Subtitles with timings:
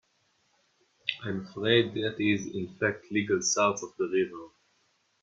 [1.23, 4.49] I'm afraid that is in fact legal south of the river.